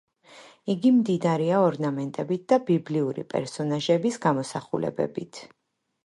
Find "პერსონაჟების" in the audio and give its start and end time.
3.33-4.17